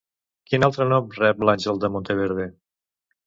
Quin 0.51 0.63
altre 0.67 0.87
nom 0.93 1.11
rep 1.17 1.45
lÁngel 1.49 1.83
de 1.83 1.91
Monteverde? 1.97 2.49